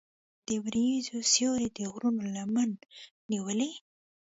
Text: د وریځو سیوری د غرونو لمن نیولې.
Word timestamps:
د 0.47 0.47
وریځو 0.63 1.17
سیوری 1.31 1.69
د 1.77 1.79
غرونو 1.93 2.23
لمن 2.35 2.69
نیولې. 3.31 3.71